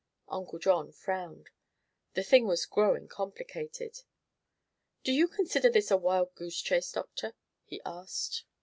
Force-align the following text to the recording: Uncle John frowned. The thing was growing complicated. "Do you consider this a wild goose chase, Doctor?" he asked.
Uncle 0.29 0.57
John 0.57 0.91
frowned. 0.91 1.51
The 2.15 2.23
thing 2.23 2.47
was 2.47 2.65
growing 2.65 3.07
complicated. 3.07 3.99
"Do 5.03 5.11
you 5.11 5.27
consider 5.27 5.69
this 5.69 5.91
a 5.91 5.95
wild 5.97 6.33
goose 6.33 6.59
chase, 6.59 6.91
Doctor?" 6.91 7.35
he 7.65 7.83
asked. 7.85 8.45